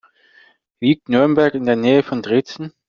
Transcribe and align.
Liegt 0.79 1.09
Nürnberg 1.09 1.53
in 1.53 1.63
der 1.65 1.75
Nähe 1.75 2.01
von 2.01 2.23
Dresden? 2.23 2.73